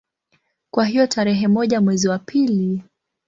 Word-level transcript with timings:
Kwa 0.73 0.85
hiyo 0.85 1.07
tarehe 1.07 1.47
moja 1.47 1.81
mwezi 1.81 2.07
wa 2.07 2.19
pili 2.19 2.83